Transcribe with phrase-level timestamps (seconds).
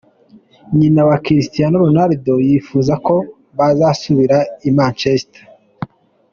[0.77, 3.15] Nyina wa Cristiano Ronaldo yifuza ko
[3.57, 5.41] bazasubira i Manchester.